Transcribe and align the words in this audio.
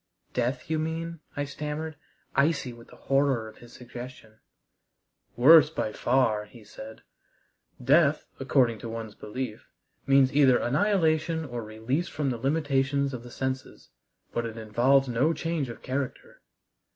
"Death 0.33 0.67
you 0.67 0.79
mean?" 0.79 1.19
I 1.37 1.45
stammered, 1.45 1.95
icy 2.35 2.73
with 2.73 2.87
the 2.87 2.95
horror 2.95 3.47
of 3.47 3.59
his 3.59 3.71
suggestion. 3.71 4.39
"Worse 5.37 5.69
by 5.69 5.93
far," 5.93 6.45
he 6.45 6.63
said. 6.63 7.03
"Death, 7.79 8.25
according 8.39 8.79
to 8.79 8.89
one's 8.89 9.13
belief, 9.13 9.69
means 10.07 10.33
either 10.33 10.57
annihilation 10.57 11.45
or 11.45 11.63
release 11.63 12.07
from 12.07 12.31
the 12.31 12.39
limitations 12.39 13.13
of 13.13 13.21
the 13.21 13.29
senses, 13.29 13.89
but 14.33 14.43
it 14.47 14.57
involves 14.57 15.07
no 15.07 15.33
change 15.33 15.69
of 15.69 15.83
character. 15.83 16.41